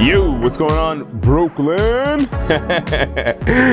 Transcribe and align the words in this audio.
Yo, 0.00 0.30
what's 0.30 0.56
going 0.56 0.70
on, 0.74 1.18
Brooklyn? 1.18 1.76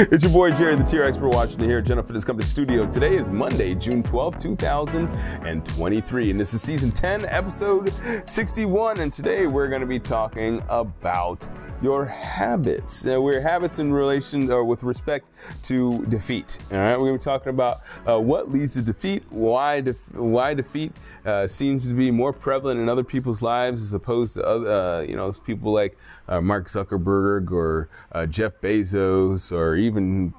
it's 0.09 0.23
your 0.23 0.33
boy 0.33 0.49
Jerry, 0.53 0.75
the 0.75 0.83
Tier 0.83 1.03
Expert, 1.03 1.29
watching 1.29 1.59
here 1.59 1.77
at 1.77 1.83
General 1.83 2.03
Fitness 2.03 2.25
Company 2.25 2.47
Studio. 2.47 2.89
Today 2.89 3.15
is 3.15 3.29
Monday, 3.29 3.75
June 3.75 4.01
12th, 4.01 4.41
2023, 4.41 6.31
and 6.31 6.41
this 6.41 6.55
is 6.55 6.63
season 6.63 6.89
10, 6.89 7.25
episode 7.25 7.93
61. 8.27 9.01
And 9.01 9.13
today 9.13 9.45
we're 9.45 9.67
going 9.67 9.81
to 9.81 9.87
be 9.87 9.99
talking 9.99 10.63
about 10.67 11.47
your 11.81 12.05
habits. 12.05 13.03
Now, 13.03 13.21
we're 13.21 13.39
habits 13.39 13.77
in 13.77 13.93
relation 13.93 14.51
or 14.51 14.63
with 14.63 14.81
respect 14.81 15.27
to 15.63 16.05
defeat. 16.07 16.57
All 16.71 16.79
right, 16.79 16.93
we're 16.93 17.09
going 17.09 17.13
to 17.13 17.19
be 17.19 17.23
talking 17.23 17.49
about 17.49 17.81
uh, 18.09 18.19
what 18.19 18.51
leads 18.51 18.73
to 18.73 18.81
defeat, 18.81 19.23
why 19.29 19.81
def- 19.81 20.13
why 20.15 20.55
defeat 20.55 20.91
uh, 21.25 21.47
seems 21.47 21.87
to 21.87 21.93
be 21.93 22.11
more 22.11 22.31
prevalent 22.31 22.79
in 22.79 22.87
other 22.87 23.03
people's 23.03 23.41
lives 23.41 23.81
as 23.81 23.93
opposed 23.93 24.35
to 24.35 24.45
other, 24.45 24.71
uh, 24.71 25.01
you 25.01 25.15
know, 25.15 25.31
people 25.31 25.71
like 25.71 25.97
uh, 26.27 26.39
Mark 26.39 26.69
Zuckerberg 26.69 27.51
or 27.51 27.89
uh, 28.11 28.25
Jeff 28.25 28.53
Bezos 28.61 29.51
or 29.51 29.75
even 29.75 30.33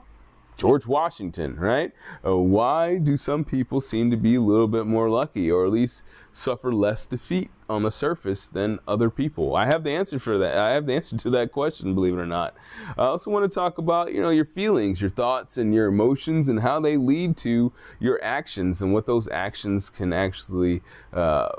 George 0.56 0.86
Washington, 0.86 1.56
right? 1.56 1.92
Uh, 2.24 2.36
why 2.36 2.98
do 2.98 3.16
some 3.16 3.44
people 3.44 3.80
seem 3.80 4.10
to 4.10 4.16
be 4.16 4.36
a 4.36 4.40
little 4.40 4.68
bit 4.68 4.86
more 4.86 5.10
lucky 5.10 5.50
or 5.50 5.66
at 5.66 5.72
least 5.72 6.02
suffer 6.32 6.72
less 6.72 7.04
defeat 7.06 7.50
on 7.68 7.82
the 7.82 7.90
surface 7.90 8.46
than 8.46 8.78
other 8.86 9.10
people? 9.10 9.56
I 9.56 9.66
have 9.66 9.84
the 9.84 9.90
answer 9.90 10.18
for 10.18 10.38
that. 10.38 10.56
I 10.56 10.70
have 10.70 10.86
the 10.86 10.94
answer 10.94 11.16
to 11.16 11.30
that 11.30 11.52
question, 11.52 11.94
believe 11.94 12.14
it 12.14 12.20
or 12.20 12.26
not. 12.26 12.54
I 12.96 13.02
also 13.02 13.30
want 13.30 13.50
to 13.50 13.54
talk 13.54 13.78
about, 13.78 14.12
you 14.12 14.20
know, 14.20 14.30
your 14.30 14.44
feelings, 14.44 15.00
your 15.00 15.10
thoughts 15.10 15.56
and 15.56 15.74
your 15.74 15.86
emotions 15.86 16.48
and 16.48 16.60
how 16.60 16.80
they 16.80 16.96
lead 16.96 17.36
to 17.38 17.72
your 18.00 18.22
actions 18.22 18.82
and 18.82 18.92
what 18.92 19.06
those 19.06 19.28
actions 19.28 19.90
can 19.90 20.12
actually 20.12 20.82
uh, 21.12 21.50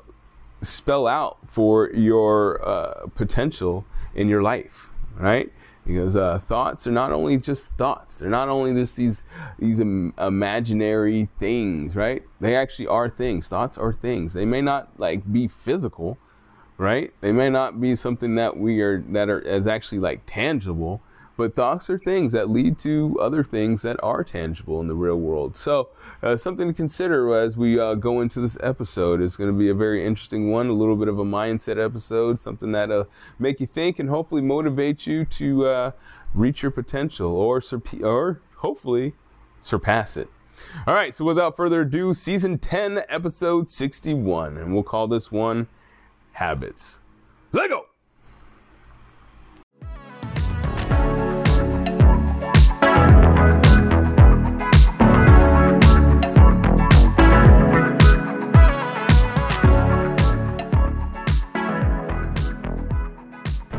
spell 0.61 1.07
out 1.07 1.37
for 1.47 1.89
your 1.91 2.67
uh, 2.67 3.07
potential 3.15 3.85
in 4.15 4.27
your 4.27 4.41
life, 4.41 4.89
right? 5.17 5.51
Because 5.87 6.17
uh, 6.17 6.39
thoughts 6.39 6.85
are 6.85 6.91
not 6.91 7.13
only 7.13 7.37
just 7.37 7.71
thoughts; 7.77 8.17
they're 8.17 8.29
not 8.29 8.49
only 8.49 8.73
just 8.73 8.97
these 8.97 9.23
these 9.57 9.79
Im- 9.79 10.13
imaginary 10.17 11.29
things, 11.39 11.95
right? 11.95 12.23
They 12.41 12.57
actually 12.57 12.87
are 12.87 13.09
things. 13.09 13.47
Thoughts 13.47 13.77
are 13.77 13.93
things. 13.93 14.33
They 14.33 14.43
may 14.43 14.61
not 14.61 14.89
like 14.97 15.31
be 15.31 15.47
physical, 15.47 16.17
right? 16.77 17.13
They 17.21 17.31
may 17.31 17.49
not 17.49 17.79
be 17.79 17.95
something 17.95 18.35
that 18.35 18.57
we 18.57 18.81
are 18.81 19.01
that 19.09 19.29
are 19.29 19.41
as 19.47 19.65
actually 19.65 19.99
like 19.99 20.23
tangible, 20.27 21.01
but 21.37 21.55
thoughts 21.55 21.89
are 21.89 21.99
things 21.99 22.31
that 22.31 22.49
lead 22.49 22.77
to 22.79 23.17
other 23.21 23.43
things 23.43 23.83
that 23.83 23.97
are 24.03 24.23
tangible 24.23 24.81
in 24.81 24.87
the 24.87 24.95
real 24.95 25.19
world. 25.19 25.55
So, 25.55 25.89
uh, 26.21 26.35
something 26.35 26.67
to 26.67 26.73
consider 26.73 27.33
as 27.35 27.55
we 27.55 27.79
uh, 27.79 27.93
go 27.95 28.21
into 28.21 28.41
this 28.41 28.57
episode 28.61 29.21
is 29.21 29.37
going 29.37 29.51
to 29.51 29.57
be 29.57 29.69
a 29.69 29.73
very 29.73 30.05
interesting 30.05 30.51
one, 30.51 30.67
a 30.67 30.73
little 30.73 30.95
bit 30.95 31.07
of 31.07 31.19
a 31.19 31.23
mindset 31.23 31.83
episode, 31.83 32.39
something 32.39 32.71
that'll 32.71 33.07
make 33.39 33.59
you 33.59 33.67
think 33.67 33.99
and 33.99 34.09
hopefully 34.09 34.41
motivate 34.41 35.05
you 35.05 35.23
to 35.25 35.65
uh, 35.65 35.91
reach 36.33 36.61
your 36.61 36.71
potential 36.71 37.31
or 37.31 37.61
surp- 37.61 38.03
or 38.03 38.41
hopefully 38.57 39.13
surpass 39.61 40.17
it. 40.17 40.29
All 40.87 40.95
right, 40.95 41.13
so 41.13 41.23
without 41.23 41.55
further 41.55 41.81
ado, 41.81 42.13
season 42.13 42.57
10, 42.57 43.03
episode 43.09 43.69
61, 43.69 44.57
and 44.57 44.73
we'll 44.73 44.83
call 44.83 45.07
this 45.07 45.31
one 45.31 45.67
Habits. 46.33 46.99
Let 47.51 47.71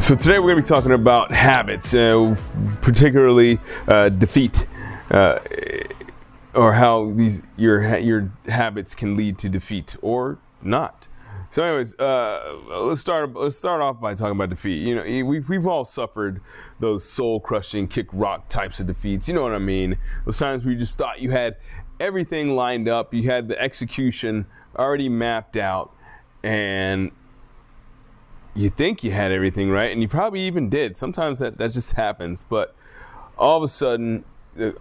So 0.09 0.15
today 0.15 0.39
we're 0.39 0.55
going 0.55 0.57
to 0.57 0.63
be 0.63 0.75
talking 0.75 0.93
about 0.93 1.33
habits, 1.33 1.93
uh, 1.93 2.35
particularly 2.81 3.61
uh, 3.87 4.09
defeat, 4.09 4.67
uh, 5.11 5.39
or 6.55 6.73
how 6.73 7.11
these 7.11 7.43
your 7.59 7.99
your 7.99 8.33
habits 8.47 8.95
can 8.95 9.19
lead 9.19 9.37
to 9.41 9.51
defeat 9.51 9.97
or 10.01 10.39
not. 10.63 11.07
So, 11.51 11.63
anyways, 11.63 11.95
uh, 11.99 12.57
let's 12.71 13.03
start. 13.03 13.35
Let's 13.35 13.59
start 13.59 13.83
off 13.83 14.01
by 14.01 14.15
talking 14.15 14.33
about 14.33 14.49
defeat. 14.49 14.81
You 14.81 14.95
know, 14.95 15.03
we 15.03 15.41
we've 15.41 15.67
all 15.67 15.85
suffered 15.85 16.41
those 16.81 17.07
soul 17.07 17.39
crushing, 17.39 17.87
kick 17.87 18.07
rock 18.11 18.49
types 18.49 18.81
of 18.81 18.87
defeats. 18.87 19.29
You 19.29 19.35
know 19.35 19.43
what 19.43 19.53
I 19.53 19.59
mean? 19.59 19.99
Those 20.25 20.39
times 20.39 20.65
where 20.65 20.73
you 20.73 20.81
just 20.81 20.97
thought 20.97 21.21
you 21.21 21.33
had 21.33 21.59
everything 22.01 22.57
lined 22.57 22.89
up, 22.89 23.13
you 23.13 23.29
had 23.29 23.47
the 23.47 23.61
execution 23.61 24.47
already 24.75 25.11
mapped 25.11 25.59
out, 25.59 25.93
and 26.43 27.11
you 28.59 28.69
think 28.69 29.05
you 29.05 29.13
had 29.13 29.31
everything 29.31 29.71
right, 29.71 29.93
and 29.93 30.03
you 30.03 30.09
probably 30.09 30.41
even 30.41 30.69
did. 30.69 30.97
Sometimes 30.97 31.39
that, 31.39 31.59
that 31.59 31.73
just 31.73 31.93
happens, 31.93 32.45
but 32.49 32.75
all 33.39 33.57
of 33.57 33.63
a 33.63 33.69
sudden, 33.69 34.25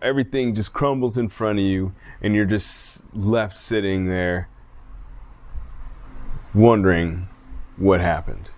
everything 0.01 0.55
just 0.55 0.73
crumbles 0.73 1.15
in 1.15 1.29
front 1.29 1.59
of 1.59 1.65
you, 1.65 1.93
and 2.19 2.33
you're 2.33 2.45
just 2.45 3.03
left 3.13 3.59
sitting 3.59 4.07
there 4.07 4.49
wondering 6.55 7.27
what 7.75 8.01
happened. 8.01 8.49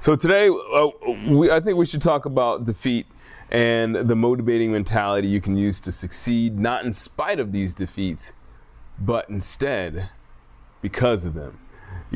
So 0.00 0.16
today, 0.16 0.48
uh, 0.48 0.88
we, 1.28 1.50
I 1.50 1.60
think 1.60 1.76
we 1.76 1.84
should 1.84 2.00
talk 2.00 2.24
about 2.24 2.64
defeat 2.64 3.06
and 3.50 3.94
the 3.94 4.16
motivating 4.16 4.72
mentality 4.72 5.28
you 5.28 5.42
can 5.42 5.56
use 5.56 5.80
to 5.80 5.92
succeed, 5.92 6.58
not 6.58 6.82
in 6.82 6.94
spite 6.94 7.38
of 7.38 7.52
these 7.52 7.74
defeats, 7.74 8.32
but 8.98 9.28
instead 9.28 10.08
because 10.80 11.26
of 11.26 11.34
them. 11.34 11.58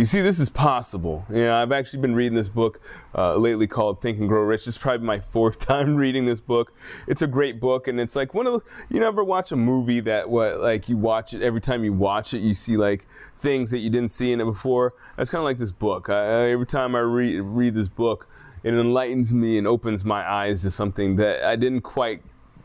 You 0.01 0.07
see, 0.07 0.23
this 0.23 0.41
is 0.41 0.49
possible. 0.49 1.27
You 1.29 1.45
know, 1.45 1.55
I've 1.55 1.73
actually 1.73 1.99
been 1.99 2.15
reading 2.15 2.35
this 2.35 2.49
book 2.49 2.81
uh, 3.15 3.37
lately 3.37 3.67
called 3.67 4.01
Think 4.01 4.19
and 4.19 4.31
Grow 4.31 4.41
Rich. 4.41 4.67
It's 4.67 4.79
probably 4.79 5.07
my 5.07 5.21
fourth 5.21 5.59
time 5.67 5.95
reading 5.95 6.25
this 6.25 6.41
book. 6.41 6.73
It's 7.07 7.21
a 7.21 7.27
great 7.27 7.61
book, 7.61 7.87
and 7.87 8.01
it's 8.01 8.17
like 8.17 8.33
one 8.33 8.47
of 8.47 8.55
the. 8.55 8.61
You 8.89 8.99
never 8.99 9.23
watch 9.23 9.53
a 9.53 9.57
movie 9.57 10.01
that 10.01 10.31
what 10.31 10.59
like 10.59 10.89
you 10.89 10.97
watch 10.97 11.35
it 11.35 11.43
every 11.43 11.61
time 11.61 11.85
you 11.85 11.93
watch 11.93 12.33
it, 12.33 12.39
you 12.39 12.55
see 12.55 12.79
like 12.79 13.07
things 13.41 13.71
that 13.73 13.81
you 13.81 13.91
didn't 13.91 14.11
see 14.11 14.33
in 14.33 14.41
it 14.41 14.47
before. 14.47 14.95
That's 15.19 15.29
kind 15.29 15.41
of 15.41 15.45
like 15.45 15.59
this 15.59 15.71
book. 15.71 16.09
I, 16.09 16.51
every 16.51 16.65
time 16.65 16.95
I 16.95 17.01
read 17.01 17.39
read 17.41 17.75
this 17.75 17.89
book, 17.89 18.27
it 18.63 18.73
enlightens 18.73 19.35
me 19.35 19.59
and 19.59 19.67
opens 19.67 20.03
my 20.03 20.27
eyes 20.27 20.63
to 20.63 20.71
something 20.71 21.17
that 21.17 21.45
I 21.45 21.57
didn't 21.57 21.83
quite 21.83 22.23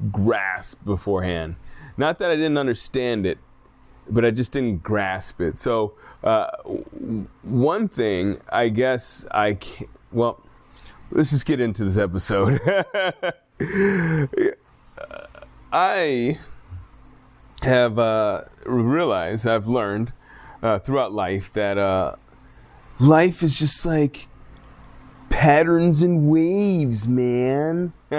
grasp 0.10 0.86
beforehand. 0.86 1.58
Not 1.98 2.18
that 2.20 2.32
I 2.32 2.38
didn't 2.38 2.58
understand 2.58 3.26
it, 3.26 3.40
but 4.10 4.26
I 4.26 4.32
just 4.32 4.52
didn't 4.52 4.84
grasp 4.84 5.42
it. 5.42 5.60
So, 5.60 5.94
uh, 6.24 6.48
one 7.44 7.88
thing 7.88 8.40
I 8.50 8.70
guess 8.70 9.26
I 9.32 9.54
can 9.56 9.88
well, 10.12 10.42
let's 11.12 11.30
just 11.30 11.46
get 11.46 11.60
into 11.60 11.84
this 11.84 11.98
episode. 11.98 12.62
I 15.72 16.40
have 17.62 18.00
uh, 18.00 18.44
realized, 18.66 19.46
I've 19.46 19.68
learned 19.68 20.14
uh, 20.64 20.80
throughout 20.80 21.12
life 21.12 21.52
that 21.54 21.78
uh, 21.78 22.16
life 22.98 23.44
is 23.44 23.60
just 23.60 23.86
like 23.86 24.28
patterns 25.30 26.02
and 26.02 26.30
waves, 26.30 27.08
man. 27.08 27.92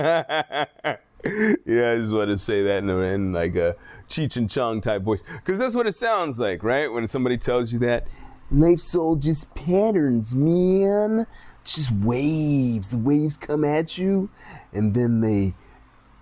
yeah, 1.67 1.93
I 1.93 1.99
just 1.99 2.12
want 2.12 2.31
to 2.31 2.38
say 2.38 2.62
that 2.62 2.78
in, 2.78 2.90
in 2.90 3.32
like 3.32 3.56
a 3.56 3.76
Cheech 4.08 4.37
and 4.37 4.50
Chong 4.50 4.81
type 4.81 5.02
voice. 5.02 5.23
Because 5.44 5.58
that's 5.58 5.75
what 5.75 5.87
it 5.87 5.94
sounds 5.94 6.38
like, 6.38 6.62
right? 6.62 6.88
When 6.90 7.06
somebody 7.08 7.38
tells 7.38 7.73
you 7.73 7.78
that. 7.81 8.06
Life's 8.50 8.94
all 8.94 9.17
just 9.17 9.55
patterns, 9.55 10.34
man. 10.34 11.26
Just 11.64 11.90
waves. 11.90 12.90
The 12.90 12.99
waves 12.99 13.37
come 13.37 13.64
at 13.64 13.99
you 13.99 14.31
and 14.73 14.94
then 14.94 15.20
they 15.20 15.55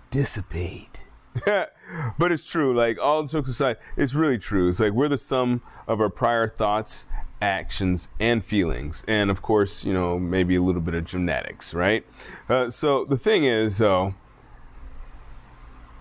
dissipate. 0.09 0.97
but 1.45 2.31
it's 2.31 2.49
true. 2.49 2.75
Like, 2.75 2.97
all 2.99 3.23
jokes 3.23 3.49
aside, 3.49 3.77
it's 3.95 4.13
really 4.13 4.37
true. 4.37 4.69
It's 4.69 4.79
like 4.79 4.93
we're 4.93 5.09
the 5.09 5.17
sum 5.17 5.61
of 5.87 6.01
our 6.01 6.09
prior 6.09 6.47
thoughts, 6.47 7.05
actions, 7.41 8.09
and 8.19 8.43
feelings. 8.43 9.03
And 9.07 9.29
of 9.29 9.41
course, 9.41 9.83
you 9.83 9.93
know, 9.93 10.17
maybe 10.17 10.55
a 10.55 10.61
little 10.61 10.81
bit 10.81 10.95
of 10.95 11.05
genetics, 11.05 11.73
right? 11.73 12.05
Uh, 12.49 12.69
so 12.69 13.05
the 13.05 13.17
thing 13.17 13.43
is, 13.43 13.77
though, 13.77 14.15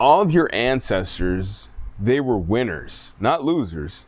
all 0.05 0.21
of 0.21 0.31
your 0.31 0.51
ancestors, 0.53 1.71
they 1.99 2.21
were 2.21 2.37
winners, 2.37 3.15
not 3.19 3.43
losers. 3.43 4.05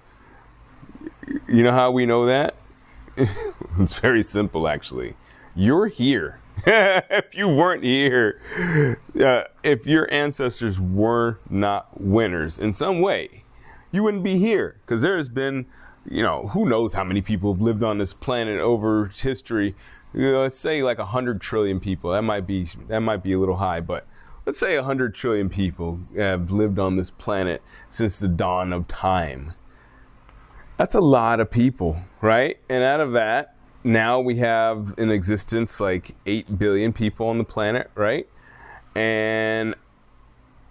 You 1.49 1.63
know 1.63 1.73
how 1.73 1.91
we 1.91 2.05
know 2.05 2.27
that? 2.27 2.55
it's 3.17 3.99
very 3.99 4.23
simple, 4.23 4.69
actually. 4.69 5.15
You're 5.55 5.87
here. 5.87 6.39
if 6.67 7.35
you 7.35 7.49
weren't 7.49 7.83
here, 7.83 8.39
uh, 9.19 9.45
if 9.63 9.87
your 9.87 10.07
ancestors 10.13 10.79
were 10.79 11.39
not 11.49 11.99
winners 11.99 12.59
in 12.59 12.75
some 12.75 13.01
way, 13.01 13.45
you 13.91 14.03
wouldn't 14.03 14.23
be 14.23 14.39
here. 14.39 14.77
Because 14.85 15.01
there 15.01 15.17
has 15.17 15.31
been, 15.31 15.65
you 16.07 16.23
know, 16.23 16.49
who 16.49 16.69
knows 16.69 16.93
how 16.93 17.05
many 17.05 17.23
people 17.23 17.55
have 17.55 17.63
lived 17.63 17.83
on 17.83 17.97
this 17.97 18.13
planet 18.13 18.61
over 18.61 19.07
history. 19.17 19.75
You 20.13 20.31
know, 20.31 20.43
let's 20.43 20.59
say 20.59 20.83
like 20.83 20.99
a 20.99 21.07
hundred 21.07 21.41
trillion 21.41 21.81
people. 21.81 22.13
That 22.13 22.21
might 22.23 22.47
be 22.47 22.69
that 22.89 23.01
might 23.01 23.23
be 23.23 23.33
a 23.33 23.39
little 23.39 23.57
high, 23.57 23.81
but 23.81 24.07
let's 24.47 24.59
say 24.59 24.77
a 24.77 24.83
hundred 24.83 25.15
trillion 25.15 25.49
people 25.49 25.99
have 26.17 26.53
lived 26.53 26.79
on 26.79 26.97
this 26.97 27.11
planet 27.11 27.61
since 27.91 28.17
the 28.17 28.29
dawn 28.29 28.73
of 28.73 28.87
time. 28.87 29.53
That's 30.77 30.95
a 30.95 31.01
lot 31.01 31.41
of 31.41 31.51
people, 31.51 31.97
right? 32.21 32.57
And 32.69 32.85
out 32.85 33.01
of 33.01 33.13
that, 33.13 33.57
now 33.83 34.21
we 34.21 34.37
have 34.37 34.95
in 34.99 35.11
existence 35.11 35.81
like 35.81 36.15
8 36.27 36.59
billion 36.59 36.93
people 36.93 37.29
on 37.29 37.39
the 37.39 37.45
planet, 37.45 37.91
right? 37.97 38.29
And 38.95 39.75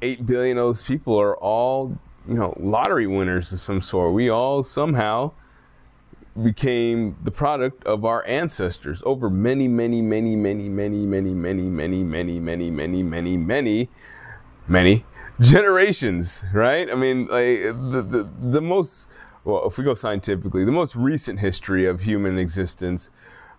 8 0.02 0.26
billion 0.26 0.58
of 0.58 0.66
those 0.66 0.82
people 0.82 1.20
are 1.20 1.36
all, 1.38 1.98
you 2.28 2.36
know, 2.36 2.56
lottery 2.58 3.08
winners 3.08 3.52
of 3.52 3.60
some 3.60 3.82
sort. 3.82 4.14
We 4.14 4.30
all 4.30 4.64
somehow 4.64 5.32
became 6.42 7.16
the 7.24 7.32
product 7.32 7.84
of 7.86 8.04
our 8.04 8.26
ancestors 8.28 9.02
over 9.06 9.30
many, 9.30 9.68
many, 9.68 10.02
many, 10.02 10.36
many, 10.36 10.68
many, 10.68 11.06
many, 11.06 11.34
many, 11.34 11.64
many, 11.70 12.04
many, 12.04 12.40
many, 12.40 12.70
many, 12.72 13.04
many, 13.04 13.38
many, 13.38 13.90
many 14.68 15.06
generations, 15.40 16.44
right? 16.54 16.90
I 16.90 16.96
mean, 16.96 17.28
like 17.28 17.62
the 17.92 18.06
the, 18.08 18.30
the 18.52 18.62
most 18.62 19.08
well, 19.44 19.68
if 19.68 19.78
we 19.78 19.84
go 19.84 19.94
scientifically, 19.94 20.66
the 20.66 20.72
most 20.72 20.96
recent 20.96 21.40
history 21.40 21.86
of 21.86 22.02
human 22.02 22.38
existence, 22.38 23.10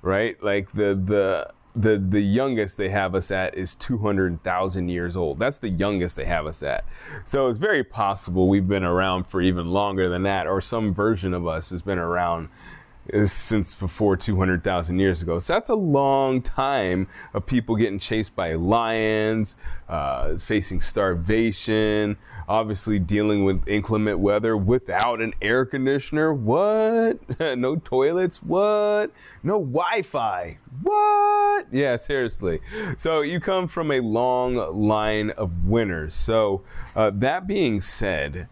right? 0.03 0.41
Like 0.43 0.73
the 0.73 1.01
the 1.03 1.53
the 1.77 1.99
the 1.99 2.21
youngest 2.21 2.79
they 2.79 2.89
have 2.89 3.15
us 3.15 3.31
at 3.31 3.55
is 3.55 3.75
200,000 3.77 4.89
years 4.89 5.17
old. 5.17 5.39
That's 5.39 5.59
the 5.59 5.69
youngest 5.69 6.17
they 6.17 6.25
have 6.25 6.47
us 6.47 6.63
at. 6.63 6.85
So 7.27 7.49
it's 7.49 7.59
very 7.59 7.85
possible 7.85 8.49
we've 8.49 8.67
been 8.67 8.85
around 8.85 9.27
for 9.27 9.43
even 9.43 9.67
longer 9.69 10.09
than 10.09 10.23
that, 10.23 10.47
or 10.47 10.61
some 10.61 10.95
version 10.95 11.35
of 11.35 11.47
us 11.47 11.71
has 11.71 11.83
been 11.83 11.99
around 11.99 12.49
since 13.27 13.75
before 13.75 14.17
200,000 14.17 14.99
years 14.99 15.23
ago. 15.23 15.39
So 15.39 15.53
that's 15.53 15.71
a 15.71 15.75
long 15.75 16.43
time 16.43 17.07
of 17.35 17.47
people 17.47 17.77
getting 17.77 17.99
chased 17.99 18.35
by 18.35 18.55
lions, 18.55 19.57
uh, 19.89 20.37
facing 20.39 20.81
starvation, 20.81 22.17
obviously 22.49 22.99
dealing 22.99 23.45
with 23.45 23.67
inclement 23.67 24.19
weather 24.19 24.57
without 24.57 25.21
an 25.21 25.35
air 25.43 25.65
conditioner. 25.65 26.33
What? 26.33 27.19
no 27.59 27.77
toilets? 27.77 28.43
What? 28.43 29.11
No 29.43 29.59
Wi 29.59 30.03
Fi? 30.03 30.59
What? 30.83 31.67
Yeah, 31.73 31.97
seriously. 31.97 32.61
So 32.99 33.21
you 33.21 33.41
come 33.41 33.69
from 33.69 33.91
a 33.91 34.01
long 34.01 34.55
line 34.81 35.31
of 35.31 35.67
winners. 35.67 36.15
So, 36.15 36.63
uh, 36.95 37.11
that 37.15 37.47
being 37.47 37.81
said, 37.81 38.49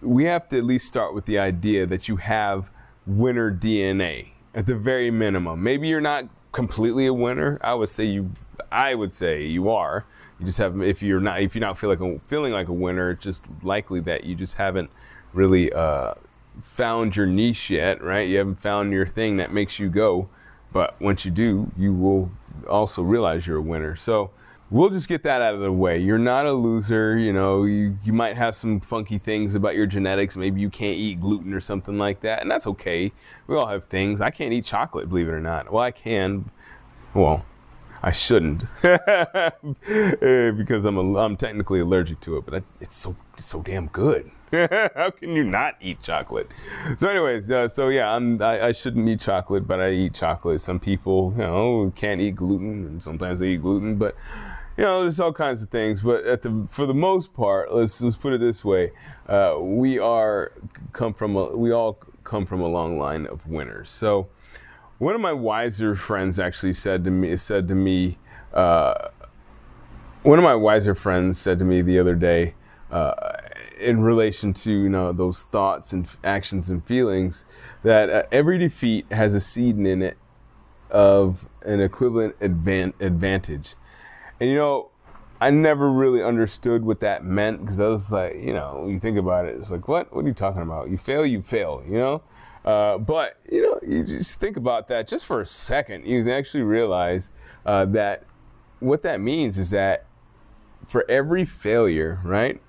we 0.00 0.24
have 0.24 0.48
to 0.48 0.58
at 0.58 0.64
least 0.64 0.86
start 0.86 1.14
with 1.14 1.26
the 1.26 1.38
idea 1.38 1.86
that 1.86 2.08
you 2.08 2.16
have 2.16 2.70
winner 3.06 3.52
DNA 3.52 4.30
at 4.54 4.66
the 4.66 4.74
very 4.74 5.10
minimum. 5.10 5.62
Maybe 5.62 5.88
you're 5.88 6.00
not 6.00 6.26
completely 6.52 7.06
a 7.06 7.14
winner. 7.14 7.58
I 7.62 7.74
would 7.74 7.88
say 7.88 8.04
you 8.04 8.30
I 8.70 8.94
would 8.94 9.12
say 9.12 9.44
you 9.44 9.70
are. 9.70 10.04
You 10.38 10.46
just 10.46 10.58
have 10.58 10.80
if 10.80 11.02
you're 11.02 11.20
not 11.20 11.42
if 11.42 11.54
you're 11.54 11.60
not 11.60 11.78
feel 11.78 11.90
like 11.90 12.00
a, 12.00 12.18
feeling 12.26 12.52
like 12.52 12.68
a 12.68 12.72
winner, 12.72 13.10
it's 13.10 13.22
just 13.22 13.46
likely 13.62 14.00
that 14.00 14.24
you 14.24 14.34
just 14.34 14.54
haven't 14.54 14.90
really 15.32 15.72
uh, 15.72 16.14
found 16.62 17.16
your 17.16 17.26
niche 17.26 17.70
yet, 17.70 18.02
right? 18.02 18.28
You 18.28 18.38
haven't 18.38 18.60
found 18.60 18.92
your 18.92 19.06
thing 19.06 19.36
that 19.38 19.52
makes 19.52 19.78
you 19.78 19.88
go. 19.88 20.28
But 20.72 21.00
once 21.00 21.24
you 21.24 21.30
do, 21.30 21.70
you 21.76 21.94
will 21.94 22.30
also 22.68 23.02
realize 23.02 23.46
you're 23.46 23.56
a 23.56 23.62
winner. 23.62 23.96
So 23.96 24.30
we'll 24.70 24.90
just 24.90 25.08
get 25.08 25.22
that 25.22 25.40
out 25.40 25.54
of 25.54 25.60
the 25.60 25.72
way. 25.72 25.98
You're 25.98 26.18
not 26.18 26.46
a 26.46 26.52
loser. 26.52 27.16
You 27.16 27.32
know, 27.32 27.64
you, 27.64 27.98
you 28.04 28.12
might 28.12 28.36
have 28.36 28.56
some 28.56 28.80
funky 28.80 29.18
things 29.18 29.54
about 29.54 29.74
your 29.74 29.86
genetics. 29.86 30.36
Maybe 30.36 30.60
you 30.60 30.70
can't 30.70 30.96
eat 30.96 31.20
gluten 31.20 31.54
or 31.54 31.60
something 31.60 31.98
like 31.98 32.20
that, 32.20 32.42
and 32.42 32.50
that's 32.50 32.66
okay. 32.66 33.12
We 33.46 33.56
all 33.56 33.66
have 33.66 33.84
things. 33.84 34.20
I 34.20 34.30
can't 34.30 34.52
eat 34.52 34.64
chocolate, 34.64 35.08
believe 35.08 35.28
it 35.28 35.32
or 35.32 35.40
not. 35.40 35.72
Well, 35.72 35.82
I 35.82 35.90
can. 35.90 36.50
Well, 37.14 37.44
I 38.02 38.12
shouldn't 38.12 38.64
because 38.82 40.84
I'm 40.84 40.96
a, 40.96 41.18
I'm 41.18 41.36
technically 41.36 41.80
allergic 41.80 42.20
to 42.20 42.36
it, 42.36 42.44
but 42.44 42.54
I, 42.54 42.62
it's 42.80 42.96
so 42.96 43.16
it's 43.36 43.46
so 43.46 43.62
damn 43.62 43.88
good. 43.88 44.30
How 44.52 45.10
can 45.10 45.32
you 45.32 45.44
not 45.44 45.76
eat 45.80 46.02
chocolate? 46.02 46.48
So, 46.96 47.08
anyways, 47.08 47.50
uh, 47.50 47.68
so 47.68 47.88
yeah, 47.88 48.08
I'm, 48.08 48.40
I, 48.40 48.68
I, 48.68 48.72
shouldn't 48.72 49.06
eat 49.06 49.20
chocolate, 49.20 49.66
but 49.66 49.78
I 49.78 49.90
eat 49.90 50.14
chocolate. 50.14 50.62
Some 50.62 50.80
people, 50.80 51.34
you 51.36 51.42
know, 51.42 51.92
can't 51.94 52.20
eat 52.20 52.36
gluten, 52.36 52.86
and 52.86 53.02
sometimes 53.02 53.40
they 53.40 53.48
eat 53.48 53.62
gluten, 53.62 53.96
but 53.96 54.16
you 54.78 54.84
know, 54.84 55.02
there's 55.02 55.20
all 55.20 55.34
kinds 55.34 55.60
of 55.60 55.68
things. 55.68 56.00
But 56.00 56.24
at 56.24 56.42
the 56.42 56.66
for 56.70 56.86
the 56.86 56.94
most 56.94 57.34
part, 57.34 57.74
let's 57.74 58.00
let's 58.00 58.16
put 58.16 58.32
it 58.32 58.40
this 58.40 58.64
way: 58.64 58.92
uh, 59.28 59.56
we 59.58 59.98
are 59.98 60.52
come 60.92 61.12
from 61.12 61.36
a, 61.36 61.54
we 61.54 61.72
all 61.72 61.98
come 62.24 62.46
from 62.46 62.60
a 62.60 62.68
long 62.68 62.98
line 62.98 63.26
of 63.26 63.46
winners. 63.46 63.90
So 63.90 64.28
one 64.98 65.14
of 65.14 65.20
my 65.20 65.32
wiser 65.32 65.94
friends 65.94 66.38
actually 66.38 66.74
said 66.74 67.04
to 67.04 67.10
me 67.10 67.36
said 67.36 67.68
to 67.68 67.74
me 67.74 68.18
uh, 68.52 69.08
one 70.22 70.38
of 70.38 70.42
my 70.42 70.54
wiser 70.54 70.94
friends 70.94 71.38
said 71.38 71.58
to 71.58 71.64
me 71.64 71.82
the 71.82 71.98
other 71.98 72.14
day 72.14 72.54
uh, 72.90 73.12
in 73.78 74.00
relation 74.00 74.52
to 74.52 74.72
you 74.72 74.88
know 74.88 75.12
those 75.12 75.44
thoughts 75.44 75.92
and 75.92 76.08
actions 76.24 76.70
and 76.70 76.84
feelings 76.84 77.44
that 77.82 78.10
uh, 78.10 78.22
every 78.32 78.58
defeat 78.58 79.10
has 79.12 79.34
a 79.34 79.40
seed 79.40 79.78
in 79.78 80.02
it 80.02 80.16
of 80.90 81.46
an 81.62 81.80
equivalent 81.80 82.38
advan- 82.40 82.94
advantage 83.00 83.74
and 84.40 84.50
you 84.50 84.56
know, 84.56 84.90
I 85.40 85.50
never 85.50 85.90
really 85.90 86.22
understood 86.22 86.84
what 86.84 87.00
that 87.00 87.24
meant 87.24 87.60
because 87.60 87.80
I 87.80 87.88
was 87.88 88.10
like, 88.10 88.36
you 88.36 88.52
know, 88.52 88.86
you 88.88 88.98
think 88.98 89.18
about 89.18 89.46
it, 89.46 89.56
it's 89.56 89.70
like, 89.70 89.88
what? 89.88 90.14
What 90.14 90.24
are 90.24 90.28
you 90.28 90.34
talking 90.34 90.62
about? 90.62 90.90
You 90.90 90.98
fail, 90.98 91.24
you 91.24 91.42
fail, 91.42 91.82
you 91.86 91.98
know? 91.98 92.22
Uh, 92.64 92.98
but, 92.98 93.38
you 93.50 93.62
know, 93.62 93.78
you 93.86 94.04
just 94.04 94.38
think 94.40 94.56
about 94.56 94.88
that 94.88 95.08
just 95.08 95.24
for 95.24 95.40
a 95.40 95.46
second. 95.46 96.06
You 96.06 96.30
actually 96.30 96.64
realize 96.64 97.30
uh, 97.64 97.84
that 97.86 98.24
what 98.80 99.02
that 99.02 99.20
means 99.20 99.58
is 99.58 99.70
that 99.70 100.04
for 100.86 101.08
every 101.08 101.44
failure, 101.44 102.20
right? 102.24 102.60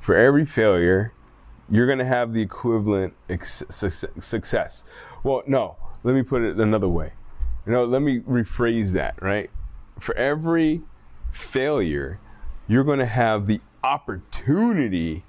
For 0.00 0.16
every 0.16 0.46
failure, 0.46 1.12
you're 1.68 1.86
going 1.86 1.98
to 1.98 2.04
have 2.04 2.32
the 2.32 2.42
equivalent 2.42 3.14
ex- 3.28 3.62
success. 3.70 4.84
Well, 5.22 5.42
no, 5.46 5.76
let 6.02 6.14
me 6.14 6.22
put 6.22 6.42
it 6.42 6.56
another 6.58 6.88
way. 6.88 7.12
You 7.66 7.72
know, 7.72 7.84
let 7.84 8.02
me 8.02 8.20
rephrase 8.20 8.92
that, 8.92 9.20
right? 9.22 9.50
for 10.00 10.16
every 10.16 10.82
failure, 11.30 12.18
you're 12.66 12.84
going 12.84 12.98
to 12.98 13.06
have 13.06 13.46
the 13.46 13.60
opportunity, 13.84 15.24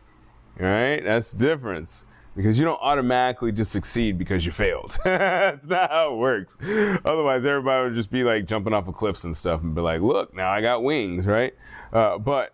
right? 0.58 1.02
That's 1.04 1.32
the 1.32 1.46
difference. 1.46 2.06
Because 2.36 2.58
you 2.58 2.64
don't 2.64 2.80
automatically 2.82 3.52
just 3.52 3.72
succeed 3.72 4.18
because 4.18 4.46
you 4.46 4.52
failed. 4.52 4.98
That's 5.04 5.66
not 5.66 5.90
how 5.90 6.14
it 6.14 6.18
works. 6.18 6.56
Otherwise, 6.62 7.46
everybody 7.46 7.90
would 7.90 7.96
just 7.96 8.10
be 8.10 8.24
like 8.24 8.46
jumping 8.46 8.74
off 8.74 8.88
of 8.88 8.96
cliffs 8.96 9.26
and 9.26 9.36
stuff 9.36 9.62
and 9.62 9.76
be 9.76 9.82
like, 9.82 10.02
look, 10.02 10.34
now 10.34 10.50
I 10.50 10.62
got 10.62 10.82
wings, 10.82 11.26
right? 11.26 11.54
Uh, 11.92 12.18
but 12.18 12.54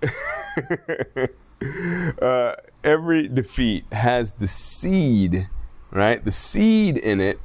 uh, 2.22 2.54
every 2.82 3.28
defeat 3.28 3.84
has 3.92 4.32
the 4.32 4.48
seed, 4.48 5.48
right? 5.90 6.24
The 6.24 6.32
seed 6.32 6.96
in 6.96 7.20
it 7.20 7.38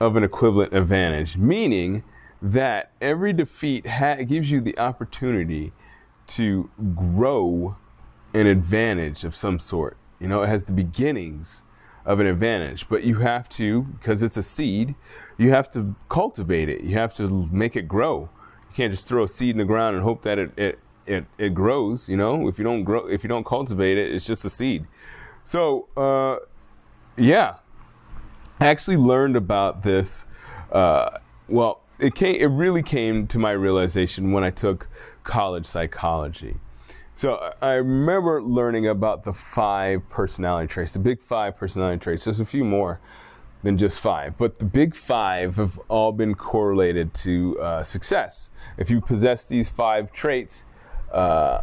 of 0.00 0.16
an 0.16 0.24
equivalent 0.24 0.74
advantage, 0.74 1.36
meaning 1.36 2.04
that 2.40 2.90
every 3.00 3.32
defeat 3.32 3.86
ha- 3.86 4.16
gives 4.16 4.50
you 4.50 4.60
the 4.60 4.78
opportunity 4.78 5.72
to 6.26 6.70
grow 6.94 7.76
an 8.32 8.46
advantage 8.46 9.24
of 9.24 9.34
some 9.34 9.58
sort. 9.58 9.96
You 10.24 10.30
know, 10.30 10.42
it 10.42 10.46
has 10.46 10.64
the 10.64 10.72
beginnings 10.72 11.64
of 12.06 12.18
an 12.18 12.26
advantage, 12.26 12.88
but 12.88 13.04
you 13.04 13.16
have 13.16 13.46
to, 13.50 13.82
because 13.82 14.22
it's 14.22 14.38
a 14.38 14.42
seed, 14.42 14.94
you 15.36 15.50
have 15.50 15.70
to 15.72 15.94
cultivate 16.08 16.70
it. 16.70 16.80
You 16.80 16.96
have 16.96 17.12
to 17.16 17.46
make 17.52 17.76
it 17.76 17.86
grow. 17.86 18.30
You 18.70 18.74
can't 18.74 18.90
just 18.90 19.06
throw 19.06 19.24
a 19.24 19.28
seed 19.28 19.50
in 19.50 19.58
the 19.58 19.66
ground 19.66 19.96
and 19.96 20.02
hope 20.02 20.22
that 20.22 20.38
it, 20.38 20.58
it, 20.58 20.78
it, 21.04 21.26
it 21.36 21.52
grows. 21.52 22.08
You 22.08 22.16
know, 22.16 22.48
if 22.48 22.56
you 22.56 22.64
don't 22.64 22.84
grow, 22.84 23.06
if 23.06 23.22
you 23.22 23.28
don't 23.28 23.44
cultivate 23.44 23.98
it, 23.98 24.14
it's 24.14 24.24
just 24.24 24.46
a 24.46 24.48
seed. 24.48 24.86
So, 25.44 25.88
uh, 25.94 26.36
yeah, 27.18 27.56
I 28.60 28.68
actually 28.68 28.96
learned 28.96 29.36
about 29.36 29.82
this. 29.82 30.24
Uh, 30.72 31.18
well, 31.48 31.82
it 31.98 32.14
came 32.14 32.36
it 32.36 32.46
really 32.46 32.82
came 32.82 33.26
to 33.26 33.38
my 33.38 33.50
realization 33.50 34.32
when 34.32 34.42
I 34.42 34.48
took 34.48 34.88
college 35.22 35.66
psychology. 35.66 36.56
So 37.16 37.52
I 37.62 37.74
remember 37.74 38.42
learning 38.42 38.88
about 38.88 39.22
the 39.22 39.32
five 39.32 40.08
personality 40.10 40.66
traits, 40.66 40.92
the 40.92 40.98
big 40.98 41.22
five 41.22 41.56
personality 41.56 42.00
traits. 42.00 42.24
There's 42.24 42.40
a 42.40 42.46
few 42.46 42.64
more 42.64 43.00
than 43.62 43.78
just 43.78 44.00
five, 44.00 44.36
but 44.36 44.58
the 44.58 44.64
big 44.64 44.94
five 44.96 45.56
have 45.56 45.78
all 45.88 46.12
been 46.12 46.34
correlated 46.34 47.14
to 47.14 47.58
uh, 47.60 47.82
success. 47.82 48.50
If 48.76 48.90
you 48.90 49.00
possess 49.00 49.44
these 49.44 49.68
five 49.68 50.12
traits, 50.12 50.64
uh, 51.12 51.62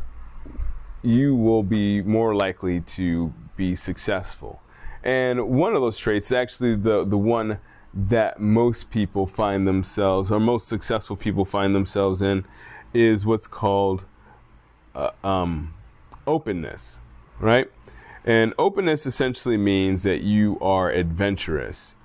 you 1.03 1.35
will 1.35 1.63
be 1.63 2.01
more 2.01 2.33
likely 2.33 2.81
to 2.81 3.33
be 3.57 3.75
successful. 3.75 4.61
And 5.03 5.49
one 5.49 5.75
of 5.75 5.81
those 5.81 5.97
traits, 5.97 6.31
actually 6.31 6.75
the 6.75 7.03
the 7.03 7.17
one 7.17 7.59
that 7.93 8.39
most 8.39 8.89
people 8.89 9.27
find 9.27 9.67
themselves, 9.67 10.31
or 10.31 10.39
most 10.39 10.67
successful 10.67 11.17
people 11.17 11.43
find 11.43 11.75
themselves 11.75 12.21
in, 12.21 12.45
is 12.93 13.25
what's 13.25 13.47
called 13.47 14.05
uh, 14.95 15.11
um, 15.23 15.73
openness, 16.27 16.99
right? 17.39 17.69
And 18.23 18.53
openness 18.59 19.05
essentially 19.05 19.57
means 19.57 20.03
that 20.03 20.21
you 20.21 20.59
are 20.61 20.91
adventurous, 20.91 21.95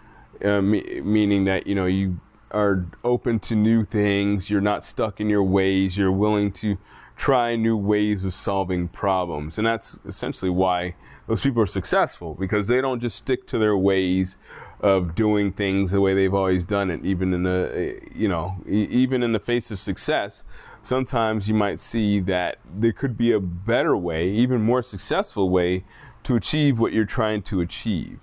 uh, 0.45 0.63
me- 0.63 1.01
meaning 1.05 1.45
that 1.45 1.67
you 1.67 1.75
know 1.75 1.87
you 1.87 2.21
are 2.51 2.87
open 3.05 3.39
to 3.41 3.55
new 3.55 3.85
things. 3.85 4.49
You're 4.49 4.61
not 4.61 4.85
stuck 4.85 5.21
in 5.21 5.29
your 5.29 5.43
ways. 5.43 5.97
You're 5.97 6.13
willing 6.13 6.53
to 6.53 6.79
try 7.17 7.57
new 7.57 7.77
ways 7.77 8.25
of 8.25 8.35
solving 8.35 8.89
problems, 8.89 9.59
and 9.59 9.67
that's 9.67 9.99
essentially 10.07 10.51
why 10.51 10.95
those 11.27 11.41
people 11.41 11.63
are 11.63 11.67
successful 11.67 12.35
because 12.35 12.69
they 12.69 12.81
don't 12.81 13.01
just 13.01 13.17
stick 13.17 13.47
to 13.49 13.59
their 13.59 13.77
ways 13.77 14.39
of 14.81 15.15
doing 15.15 15.53
things 15.53 15.91
the 15.91 16.01
way 16.01 16.15
they've 16.15 16.35
always 16.35 16.65
done 16.65 16.91
it. 16.91 17.05
Even 17.05 17.35
in 17.35 17.43
the 17.43 18.01
you 18.15 18.29
know 18.29 18.57
even 18.67 19.23
in 19.23 19.33
the 19.33 19.39
face 19.39 19.71
of 19.71 19.79
success, 19.79 20.45
sometimes 20.87 21.49
you 21.49 21.55
might 21.55 21.81
see 21.81 22.21
that 22.21 22.59
there 22.65 22.93
could 22.93 23.17
be 23.17 23.33
a 23.33 23.41
better 23.41 23.97
way, 23.97 24.29
even 24.31 24.63
more 24.63 24.83
successful 24.83 25.51
way 25.51 25.85
to 26.23 26.37
achieve 26.37 26.79
what 26.79 26.93
you're 26.93 27.05
trying 27.05 27.43
to 27.43 27.61
achieve. 27.61 28.21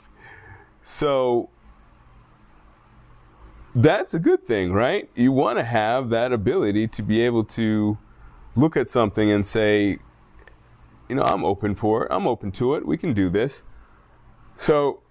So 0.81 1.49
that's 3.75 4.13
a 4.13 4.19
good 4.19 4.47
thing, 4.47 4.71
right? 4.71 5.09
You 5.15 5.31
want 5.31 5.57
to 5.57 5.63
have 5.63 6.09
that 6.09 6.31
ability 6.31 6.87
to 6.87 7.01
be 7.01 7.21
able 7.21 7.43
to 7.45 7.97
look 8.55 8.77
at 8.77 8.89
something 8.89 9.29
and 9.29 9.45
say, 9.45 9.97
you 11.09 11.15
know, 11.15 11.23
I'm 11.23 11.43
open 11.43 11.75
for 11.75 12.05
it. 12.05 12.07
I'm 12.11 12.27
open 12.27 12.51
to 12.53 12.75
it. 12.75 12.85
We 12.85 12.97
can 12.97 13.13
do 13.13 13.29
this. 13.29 13.63
So, 14.57 15.01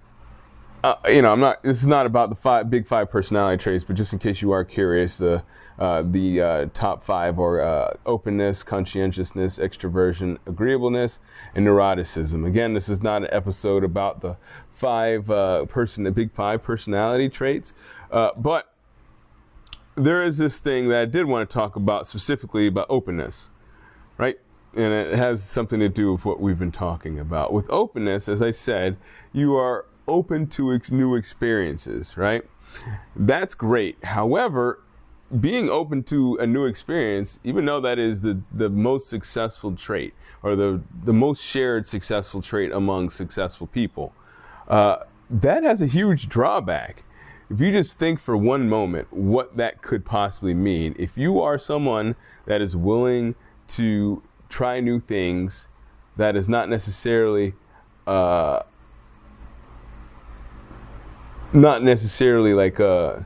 uh, 0.84 0.96
you 1.08 1.22
know, 1.22 1.32
I'm 1.32 1.40
not. 1.40 1.62
This 1.62 1.80
is 1.80 1.86
not 1.86 2.06
about 2.06 2.28
the 2.28 2.34
five 2.34 2.68
big 2.68 2.86
five 2.86 3.10
personality 3.10 3.62
traits, 3.62 3.84
but 3.84 3.94
just 3.96 4.12
in 4.12 4.18
case 4.18 4.42
you 4.42 4.50
are 4.50 4.64
curious, 4.64 5.18
the 5.18 5.44
uh, 5.78 6.02
the 6.02 6.40
uh, 6.40 6.66
top 6.74 7.04
five 7.04 7.38
are 7.38 7.60
uh, 7.60 7.94
openness, 8.04 8.62
conscientiousness, 8.62 9.58
extroversion, 9.58 10.38
agreeableness, 10.46 11.18
and 11.54 11.66
neuroticism. 11.66 12.46
Again, 12.46 12.74
this 12.74 12.88
is 12.88 13.02
not 13.02 13.22
an 13.22 13.28
episode 13.30 13.84
about 13.84 14.20
the 14.20 14.36
five 14.72 15.30
uh, 15.30 15.66
person, 15.66 16.04
the 16.04 16.10
big 16.10 16.32
five 16.32 16.62
personality 16.62 17.28
traits, 17.28 17.74
uh, 18.10 18.30
but 18.36 18.72
there 19.94 20.24
is 20.24 20.38
this 20.38 20.58
thing 20.58 20.88
that 20.88 21.00
I 21.00 21.04
did 21.04 21.26
want 21.26 21.48
to 21.48 21.52
talk 21.52 21.76
about 21.76 22.08
specifically 22.08 22.66
about 22.66 22.86
openness, 22.88 23.50
right? 24.18 24.38
And 24.74 24.92
it 24.92 25.14
has 25.14 25.42
something 25.44 25.80
to 25.80 25.88
do 25.88 26.12
with 26.12 26.24
what 26.24 26.40
we've 26.40 26.58
been 26.58 26.72
talking 26.72 27.18
about. 27.18 27.52
With 27.52 27.68
openness, 27.68 28.28
as 28.28 28.40
I 28.40 28.52
said, 28.52 28.96
you 29.32 29.54
are 29.54 29.84
open 30.12 30.46
to 30.46 30.72
ex- 30.74 30.90
new 30.90 31.14
experiences, 31.14 32.16
right? 32.16 32.44
That's 33.16 33.54
great. 33.54 34.02
However, 34.04 34.80
being 35.40 35.70
open 35.70 36.02
to 36.04 36.36
a 36.36 36.46
new 36.46 36.66
experience, 36.66 37.40
even 37.42 37.64
though 37.64 37.80
that 37.80 37.98
is 37.98 38.20
the, 38.20 38.40
the 38.52 38.68
most 38.68 39.08
successful 39.08 39.74
trait 39.74 40.12
or 40.42 40.54
the, 40.56 40.80
the 41.04 41.12
most 41.12 41.42
shared 41.42 41.88
successful 41.88 42.42
trait 42.42 42.70
among 42.72 43.10
successful 43.10 43.66
people, 43.66 44.12
uh, 44.68 44.96
that 45.30 45.62
has 45.62 45.80
a 45.80 45.86
huge 45.86 46.28
drawback. 46.28 47.04
If 47.50 47.60
you 47.60 47.72
just 47.72 47.98
think 47.98 48.20
for 48.20 48.36
one 48.36 48.68
moment 48.68 49.12
what 49.12 49.56
that 49.56 49.82
could 49.82 50.04
possibly 50.04 50.54
mean, 50.54 50.94
if 50.98 51.16
you 51.16 51.40
are 51.40 51.58
someone 51.58 52.16
that 52.46 52.60
is 52.60 52.76
willing 52.76 53.34
to 53.68 54.22
try 54.48 54.80
new 54.80 55.00
things, 55.00 55.68
that 56.16 56.36
is 56.36 56.48
not 56.48 56.68
necessarily 56.68 57.54
uh, 58.06 58.62
not 61.52 61.82
necessarily 61.82 62.54
like 62.54 62.80
uh, 62.80 63.20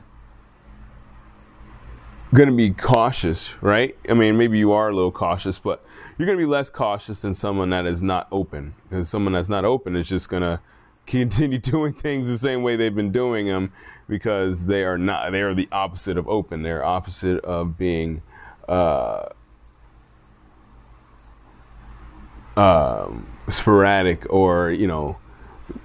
to 2.49 2.55
be 2.55 2.71
cautious, 2.71 3.49
right? 3.61 3.97
I 4.09 4.13
mean, 4.13 4.37
maybe 4.37 4.57
you 4.57 4.73
are 4.73 4.89
a 4.89 4.95
little 4.95 5.11
cautious, 5.11 5.59
but 5.59 5.83
you're 6.17 6.25
to 6.37 6.43
be 6.43 6.49
less 6.49 6.69
cautious 6.69 7.19
than 7.19 7.33
someone 7.33 7.69
that 7.69 7.85
is 7.85 8.01
not 8.01 8.27
open. 8.31 8.73
Because 8.89 9.09
someone 9.09 9.33
that's 9.33 9.49
not 9.49 9.65
open 9.65 9.95
is 9.95 10.07
just 10.07 10.29
to 10.41 10.59
continue 11.07 11.57
doing 11.57 11.93
things 11.93 12.27
the 12.27 12.37
same 12.37 12.63
way 12.63 12.75
they've 12.75 12.95
been 12.95 13.13
doing 13.13 13.47
them 13.47 13.71
because 14.09 14.65
they 14.65 14.83
are 14.83 14.97
not, 14.97 15.31
they 15.31 15.41
are 15.41 15.53
the 15.53 15.69
opposite 15.71 16.17
of 16.17 16.27
open. 16.27 16.63
They're 16.63 16.83
opposite 16.83 17.43
of 17.45 17.77
being, 17.77 18.21
uh, 18.67 19.29
um, 22.57 23.27
sporadic 23.47 24.25
or, 24.29 24.71
you 24.71 24.87
know, 24.87 25.17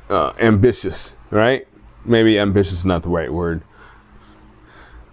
uh, 0.09 0.33
ambitious, 0.41 1.13
right? 1.31 1.67
Maybe 2.05 2.39
ambitious 2.39 2.81
is 2.81 2.85
not 2.85 3.03
the 3.03 3.09
right 3.09 3.33
word 3.33 3.63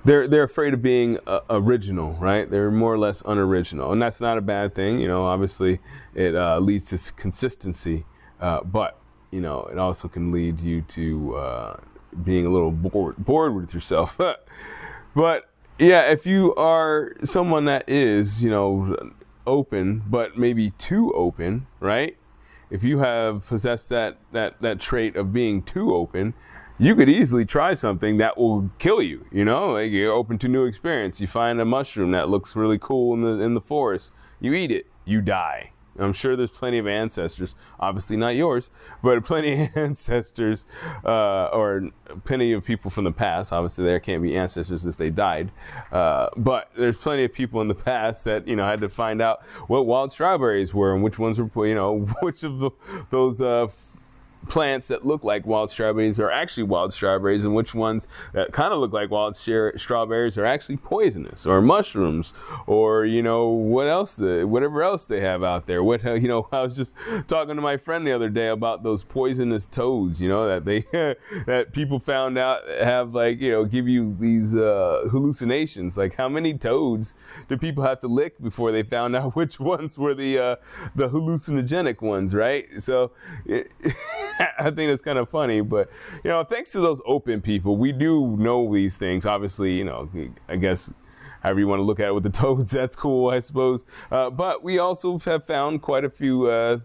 they're 0.05 0.27
they're 0.27 0.43
afraid 0.43 0.73
of 0.73 0.81
being 0.81 1.19
uh, 1.27 1.41
original, 1.49 2.13
right? 2.13 2.49
They're 2.49 2.71
more 2.71 2.93
or 2.93 2.97
less 2.97 3.21
unoriginal, 3.25 3.91
and 3.91 4.01
that's 4.01 4.21
not 4.21 4.37
a 4.37 4.41
bad 4.41 4.73
thing. 4.73 4.99
You 4.99 5.07
know, 5.07 5.25
obviously 5.25 5.79
it 6.15 6.35
uh, 6.35 6.59
leads 6.59 6.85
to 6.85 7.13
consistency, 7.13 8.05
uh, 8.39 8.63
but 8.63 8.97
you 9.31 9.41
know 9.41 9.65
it 9.71 9.77
also 9.77 10.07
can 10.07 10.31
lead 10.31 10.59
you 10.59 10.81
to 10.81 11.35
uh, 11.35 11.79
being 12.23 12.45
a 12.45 12.49
little 12.49 12.71
bored 12.71 13.17
bored 13.17 13.55
with 13.55 13.73
yourself. 13.73 14.17
but 15.15 15.49
yeah, 15.77 16.11
if 16.11 16.25
you 16.25 16.55
are 16.55 17.13
someone 17.25 17.65
that 17.65 17.87
is 17.89 18.43
you 18.43 18.49
know 18.49 19.11
open, 19.45 20.03
but 20.07 20.37
maybe 20.37 20.71
too 20.71 21.11
open, 21.13 21.67
right? 21.79 22.15
If 22.69 22.83
you 22.83 22.99
have 22.99 23.45
possessed 23.47 23.89
that 23.89 24.17
that 24.31 24.61
that 24.61 24.79
trait 24.79 25.17
of 25.17 25.33
being 25.33 25.61
too 25.61 25.93
open, 25.93 26.35
you 26.79 26.95
could 26.95 27.09
easily 27.09 27.45
try 27.45 27.73
something 27.73 28.17
that 28.17 28.37
will 28.37 28.71
kill 28.79 29.01
you. 29.01 29.25
You 29.31 29.45
know, 29.45 29.73
like 29.73 29.91
you're 29.91 30.13
open 30.13 30.37
to 30.39 30.47
new 30.47 30.65
experience. 30.65 31.19
You 31.19 31.27
find 31.27 31.59
a 31.59 31.65
mushroom 31.65 32.11
that 32.11 32.29
looks 32.29 32.55
really 32.55 32.79
cool 32.79 33.13
in 33.13 33.21
the 33.21 33.43
in 33.43 33.53
the 33.53 33.61
forest. 33.61 34.11
You 34.39 34.53
eat 34.53 34.71
it, 34.71 34.87
you 35.05 35.21
die. 35.21 35.71
I'm 35.99 36.13
sure 36.13 36.35
there's 36.35 36.49
plenty 36.49 36.77
of 36.77 36.87
ancestors, 36.87 37.55
obviously 37.79 38.15
not 38.15 38.29
yours, 38.29 38.69
but 39.03 39.23
plenty 39.25 39.65
of 39.65 39.69
ancestors, 39.75 40.65
uh, 41.05 41.47
or 41.47 41.89
plenty 42.23 42.53
of 42.53 42.63
people 42.63 42.89
from 42.89 43.03
the 43.03 43.11
past. 43.11 43.51
Obviously, 43.51 43.83
there 43.83 43.99
can't 43.99 44.23
be 44.23 44.35
ancestors 44.35 44.85
if 44.85 44.97
they 44.97 45.09
died, 45.09 45.51
uh, 45.91 46.29
but 46.37 46.71
there's 46.77 46.97
plenty 46.97 47.25
of 47.25 47.33
people 47.33 47.61
in 47.61 47.67
the 47.67 47.75
past 47.75 48.23
that 48.25 48.47
you 48.47 48.55
know 48.55 48.65
had 48.65 48.81
to 48.81 48.89
find 48.89 49.21
out 49.21 49.43
what 49.67 49.85
wild 49.85 50.11
strawberries 50.11 50.73
were 50.73 50.93
and 50.93 51.03
which 51.03 51.19
ones 51.19 51.39
were, 51.39 51.67
you 51.67 51.75
know, 51.75 51.99
which 52.21 52.43
of 52.43 52.59
the, 52.59 52.71
those 53.09 53.41
uh, 53.41 53.67
plants 54.47 54.87
that 54.87 55.05
look 55.05 55.23
like 55.23 55.45
wild 55.45 55.69
strawberries 55.69 56.19
are 56.19 56.31
actually 56.31 56.63
wild 56.63 56.93
strawberries 56.93 57.43
and 57.43 57.53
which 57.53 57.73
ones 57.73 58.07
that 58.33 58.51
kind 58.51 58.73
of 58.73 58.79
look 58.79 58.93
like 58.93 59.11
wild 59.11 59.35
strawberries 59.35 60.37
are 60.37 60.45
actually 60.45 60.77
poisonous 60.77 61.45
or 61.45 61.61
mushrooms 61.61 62.33
or 62.65 63.05
you 63.05 63.21
know 63.21 63.47
what 63.47 63.87
else 63.87 64.15
the, 64.15 64.45
whatever 64.47 64.81
else 64.81 65.05
they 65.05 65.19
have 65.19 65.43
out 65.43 65.67
there. 65.67 65.83
What 65.83 66.03
you 66.21 66.27
know 66.27 66.47
I 66.51 66.61
was 66.61 66.75
just 66.75 66.93
talking 67.27 67.55
to 67.55 67.61
my 67.61 67.77
friend 67.77 68.05
the 68.05 68.11
other 68.11 68.29
day 68.29 68.47
about 68.47 68.83
those 68.83 69.03
poisonous 69.03 69.65
toads 69.65 70.21
you 70.21 70.29
know 70.29 70.47
that 70.47 70.65
they 70.65 70.81
that 71.45 71.73
people 71.73 71.99
found 71.99 72.37
out 72.37 72.67
have 72.67 73.13
like 73.13 73.39
you 73.39 73.51
know 73.51 73.65
give 73.65 73.87
you 73.87 74.15
these 74.19 74.55
uh, 74.55 75.07
hallucinations. 75.11 75.97
Like 75.97 76.15
how 76.15 76.29
many 76.29 76.57
toads 76.57 77.13
do 77.47 77.57
people 77.57 77.83
have 77.83 77.99
to 78.01 78.07
lick 78.07 78.41
before 78.41 78.71
they 78.71 78.83
found 78.83 79.15
out 79.15 79.35
which 79.35 79.59
ones 79.59 79.97
were 79.97 80.13
the 80.13 80.39
uh, 80.39 80.55
the 80.95 81.09
hallucinogenic 81.09 82.01
ones 82.01 82.33
right? 82.33 82.67
So 82.79 83.11
it, 83.45 83.71
I 84.59 84.71
think 84.71 84.91
it's 84.91 85.01
kind 85.01 85.17
of 85.17 85.29
funny, 85.29 85.61
but 85.61 85.89
you 86.23 86.29
know, 86.29 86.43
thanks 86.43 86.71
to 86.71 86.79
those 86.79 87.01
open 87.05 87.41
people, 87.41 87.77
we 87.77 87.91
do 87.91 88.37
know 88.37 88.73
these 88.73 88.95
things. 88.95 89.25
Obviously, 89.25 89.73
you 89.73 89.83
know, 89.83 90.09
I 90.47 90.55
guess 90.55 90.93
however 91.41 91.59
you 91.59 91.67
want 91.67 91.79
to 91.79 91.83
look 91.83 91.99
at 91.99 92.07
it 92.07 92.13
with 92.13 92.23
the 92.23 92.29
toads, 92.41 92.71
that's 92.71 92.95
cool, 92.95 93.29
I 93.29 93.39
suppose. 93.39 93.83
Uh, 94.11 94.29
but 94.29 94.63
we 94.63 94.79
also 94.79 95.17
have 95.19 95.45
found 95.45 95.81
quite 95.81 96.05
a 96.05 96.09
few 96.09 96.47
uh, 96.47 96.79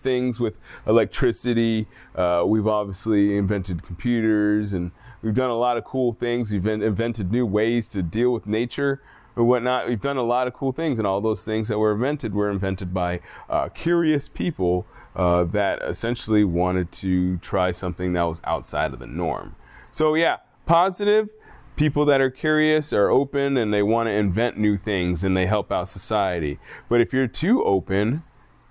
things 0.00 0.40
with 0.40 0.56
electricity. 0.86 1.86
Uh, 2.14 2.44
we've 2.46 2.66
obviously 2.66 3.36
invented 3.36 3.82
computers, 3.82 4.72
and 4.72 4.90
we've 5.22 5.34
done 5.34 5.50
a 5.50 5.58
lot 5.58 5.76
of 5.76 5.84
cool 5.84 6.12
things. 6.12 6.50
We've 6.50 6.66
invented 6.66 7.30
new 7.30 7.46
ways 7.46 7.88
to 7.88 8.02
deal 8.02 8.32
with 8.32 8.46
nature 8.46 9.00
and 9.36 9.46
whatnot. 9.46 9.88
We've 9.88 10.00
done 10.00 10.16
a 10.16 10.22
lot 10.22 10.46
of 10.48 10.54
cool 10.54 10.72
things, 10.72 10.98
and 10.98 11.06
all 11.06 11.20
those 11.20 11.42
things 11.42 11.68
that 11.68 11.78
were 11.78 11.92
invented 11.92 12.34
were 12.34 12.50
invented 12.50 12.92
by 12.92 13.20
uh, 13.48 13.68
curious 13.68 14.28
people 14.28 14.86
uh, 15.16 15.44
that 15.44 15.82
essentially 15.82 16.44
wanted 16.44 16.92
to 16.92 17.36
try 17.38 17.72
something 17.72 18.12
that 18.12 18.22
was 18.22 18.40
outside 18.44 18.92
of 18.92 18.98
the 18.98 19.06
norm. 19.06 19.56
So, 19.92 20.14
yeah, 20.14 20.38
positive. 20.66 21.30
People 21.76 22.04
that 22.06 22.20
are 22.20 22.30
curious 22.30 22.92
are 22.92 23.10
open 23.10 23.56
and 23.56 23.72
they 23.72 23.82
want 23.82 24.06
to 24.08 24.12
invent 24.12 24.58
new 24.58 24.76
things 24.76 25.24
and 25.24 25.36
they 25.36 25.46
help 25.46 25.72
out 25.72 25.88
society. 25.88 26.58
But 26.88 27.00
if 27.00 27.12
you're 27.12 27.26
too 27.26 27.64
open, 27.64 28.22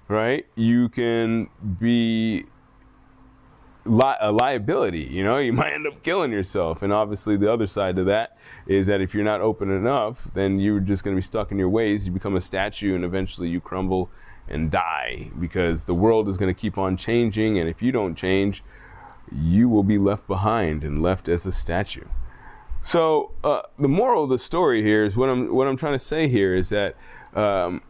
right, 0.08 0.46
you 0.55 0.89
can 0.89 1.50
be 1.79 2.46
li- 3.86 4.15
a 4.19 4.31
liability. 4.31 5.08
You 5.12 5.24
know, 5.24 5.38
you 5.39 5.53
might 5.53 5.74
end 5.74 5.88
up 5.88 6.03
killing 6.03 6.31
yourself. 6.31 6.81
And 6.81 6.93
obviously, 6.93 7.36
the 7.36 7.51
other 7.51 7.67
side 7.67 7.96
to 7.98 8.03
that 8.05 8.38
is 8.67 8.88
that 8.88 9.01
if 9.01 9.13
you're 9.13 9.24
not 9.24 9.41
open 9.41 9.72
enough, 9.72 10.29
then 10.34 10.60
you're 10.60 10.79
just 10.79 11.03
going 11.03 11.15
to 11.15 11.19
be 11.19 11.25
stuck 11.25 11.51
in 11.51 11.58
your 11.58 11.69
ways. 11.69 12.05
You 12.05 12.12
become 12.12 12.36
a 12.36 12.41
statue 12.41 12.96
and 12.96 13.03
eventually 13.03 13.50
you 13.50 13.60
crumble 13.60 14.10
and 14.50 14.72
die 14.72 15.32
because 15.39 15.86
the 15.86 15.94
world 15.94 16.27
is 16.27 16.38
going 16.38 16.53
to 16.53 16.60
keep 16.60 16.77
on 16.77 16.98
changing. 16.98 17.58
And 17.60 17.70
if 17.70 17.82
you 17.82 17.91
don't 17.91 18.15
change, 18.15 18.63
you 19.32 19.70
will 19.70 19.84
be 19.84 19.98
left 19.98 20.27
behind 20.27 20.84
and 20.84 21.01
left 21.01 21.29
as 21.29 21.46
a 21.46 21.51
statue. 21.51 22.06
So 22.84 23.32
uh, 23.44 23.62
the 23.77 23.88
moral 23.88 24.24
of 24.24 24.29
the 24.29 24.39
story 24.39 24.82
here 24.84 25.06
is 25.06 25.15
what 25.15 25.29
I'm 25.29 25.53
what 25.53 25.68
I'm 25.68 25.77
trying 25.77 25.94
to 25.94 26.03
say 26.03 26.27
here 26.27 26.56
is 26.56 26.70
that 26.70 26.96
um, 27.36 27.82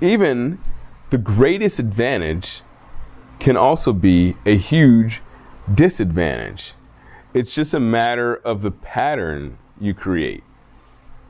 even 0.00 0.58
the 1.10 1.18
greatest 1.18 1.78
advantage 1.78 2.62
can 3.38 3.56
also 3.56 3.92
be 3.92 4.36
a 4.44 4.56
huge 4.56 5.22
disadvantage. 5.72 6.74
It's 7.32 7.54
just 7.54 7.74
a 7.74 7.80
matter 7.80 8.36
of 8.36 8.62
the 8.62 8.70
pattern 8.70 9.58
you 9.80 9.94
create, 9.94 10.44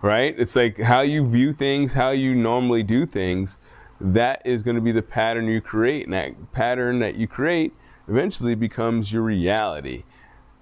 right? 0.04 0.34
It's 0.38 0.54
like 0.54 0.78
how 0.78 1.00
you 1.00 1.26
view 1.26 1.54
things, 1.54 1.94
how 1.94 2.10
you 2.10 2.34
normally 2.34 2.82
do 2.82 3.06
things. 3.06 3.56
That 3.98 4.42
is 4.44 4.62
going 4.62 4.76
to 4.76 4.82
be 4.82 4.92
the 4.92 5.02
pattern 5.02 5.46
you 5.46 5.62
create, 5.62 6.04
and 6.04 6.12
that 6.12 6.52
pattern 6.52 6.98
that 6.98 7.14
you 7.14 7.26
create 7.26 7.72
eventually 8.06 8.54
becomes 8.54 9.12
your 9.12 9.22
reality. 9.22 10.04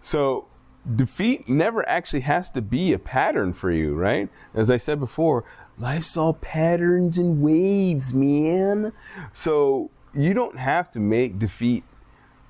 So, 0.00 0.46
defeat 0.94 1.48
never 1.48 1.88
actually 1.88 2.20
has 2.20 2.52
to 2.52 2.62
be 2.62 2.92
a 2.92 3.00
pattern 3.00 3.52
for 3.52 3.72
you, 3.72 3.94
right? 3.94 4.28
As 4.54 4.70
I 4.70 4.76
said 4.76 5.00
before, 5.00 5.44
life's 5.76 6.16
all 6.16 6.34
patterns 6.34 7.18
and 7.18 7.42
waves, 7.42 8.14
man. 8.14 8.92
So, 9.32 9.90
you 10.14 10.34
don't 10.34 10.58
have 10.58 10.88
to 10.90 11.00
make 11.00 11.40
defeat 11.40 11.82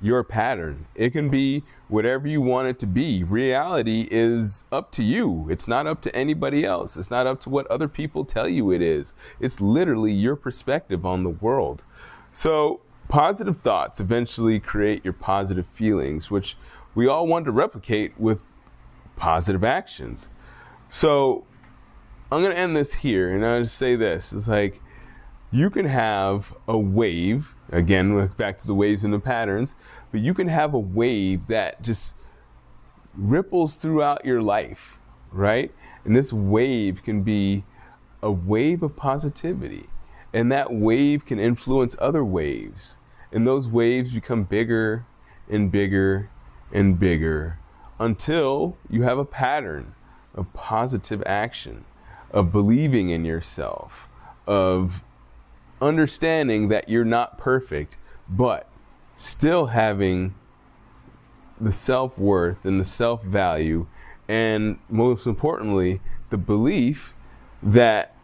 your 0.02 0.24
pattern. 0.24 0.86
It 0.94 1.10
can 1.10 1.30
be 1.30 1.62
whatever 1.88 2.26
you 2.26 2.40
want 2.40 2.68
it 2.68 2.78
to 2.80 2.86
be. 2.86 3.22
Reality 3.22 4.08
is 4.10 4.64
up 4.72 4.90
to 4.92 5.02
you. 5.02 5.46
It's 5.48 5.68
not 5.68 5.86
up 5.86 6.02
to 6.02 6.14
anybody 6.14 6.64
else. 6.64 6.96
It's 6.96 7.10
not 7.10 7.26
up 7.26 7.40
to 7.42 7.50
what 7.50 7.66
other 7.68 7.88
people 7.88 8.24
tell 8.24 8.48
you 8.48 8.72
it 8.72 8.82
is. 8.82 9.14
It's 9.38 9.60
literally 9.60 10.12
your 10.12 10.34
perspective 10.34 11.06
on 11.06 11.22
the 11.22 11.30
world. 11.30 11.84
So, 12.32 12.80
positive 13.08 13.58
thoughts 13.58 14.00
eventually 14.00 14.58
create 14.58 15.04
your 15.04 15.12
positive 15.12 15.66
feelings, 15.66 16.30
which 16.30 16.56
we 16.94 17.06
all 17.06 17.26
want 17.26 17.44
to 17.44 17.52
replicate 17.52 18.18
with 18.18 18.42
positive 19.16 19.62
actions. 19.62 20.28
So, 20.88 21.44
I'm 22.32 22.42
going 22.42 22.54
to 22.54 22.58
end 22.58 22.76
this 22.76 22.94
here 22.94 23.30
and 23.30 23.44
I'll 23.44 23.62
just 23.62 23.76
say 23.76 23.94
this. 23.94 24.32
It's 24.32 24.48
like 24.48 24.80
you 25.52 25.68
can 25.68 25.84
have 25.84 26.54
a 26.66 26.78
wave, 26.78 27.54
again, 27.70 28.28
back 28.38 28.58
to 28.60 28.66
the 28.66 28.74
waves 28.74 29.04
and 29.04 29.12
the 29.12 29.20
patterns, 29.20 29.74
but 30.12 30.20
you 30.20 30.34
can 30.34 30.48
have 30.48 30.74
a 30.74 30.78
wave 30.78 31.46
that 31.48 31.82
just 31.82 32.14
ripples 33.14 33.74
throughout 33.74 34.24
your 34.24 34.42
life, 34.42 34.98
right? 35.32 35.72
And 36.04 36.14
this 36.14 36.32
wave 36.32 37.02
can 37.02 37.22
be 37.22 37.64
a 38.22 38.30
wave 38.30 38.82
of 38.82 38.94
positivity. 38.94 39.88
And 40.32 40.52
that 40.52 40.72
wave 40.72 41.26
can 41.26 41.38
influence 41.38 41.96
other 41.98 42.24
waves. 42.24 42.96
And 43.32 43.46
those 43.46 43.68
waves 43.68 44.12
become 44.12 44.44
bigger 44.44 45.06
and 45.48 45.70
bigger 45.70 46.30
and 46.72 46.98
bigger 46.98 47.58
until 47.98 48.76
you 48.88 49.02
have 49.02 49.18
a 49.18 49.24
pattern 49.24 49.94
of 50.34 50.52
positive 50.52 51.22
action, 51.26 51.84
of 52.30 52.52
believing 52.52 53.10
in 53.10 53.24
yourself, 53.24 54.08
of 54.46 55.02
understanding 55.80 56.68
that 56.68 56.88
you're 56.88 57.04
not 57.04 57.38
perfect, 57.38 57.96
but 58.28 58.68
still 59.22 59.66
having 59.66 60.34
the 61.60 61.72
self 61.72 62.18
worth 62.18 62.64
and 62.64 62.80
the 62.80 62.84
self 62.84 63.22
value, 63.22 63.86
and 64.28 64.78
most 64.88 65.26
importantly, 65.26 66.00
the 66.30 66.36
belief 66.36 67.14
that 67.62 68.16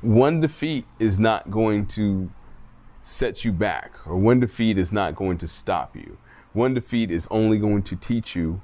one 0.00 0.40
defeat 0.40 0.86
is 0.98 1.18
not 1.18 1.50
going 1.50 1.86
to 1.86 2.30
set 3.02 3.44
you 3.44 3.52
back, 3.52 3.92
or 4.06 4.16
one 4.16 4.40
defeat 4.40 4.78
is 4.78 4.90
not 4.90 5.14
going 5.14 5.36
to 5.38 5.46
stop 5.46 5.94
you. 5.94 6.16
One 6.54 6.72
defeat 6.72 7.10
is 7.10 7.28
only 7.30 7.58
going 7.58 7.82
to 7.82 7.96
teach 7.96 8.34
you 8.34 8.62